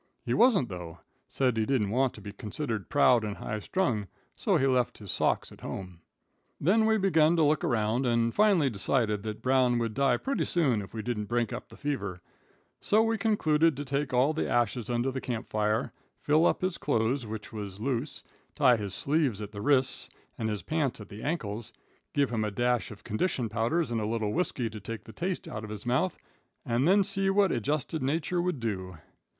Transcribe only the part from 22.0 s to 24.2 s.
give him a dash of condition powders and a